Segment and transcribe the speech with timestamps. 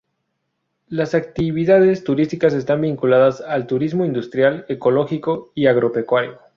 [0.87, 6.39] Las actividades turísticas están vinculadas al Turismo Industrial, Ecológico y Agropecuario.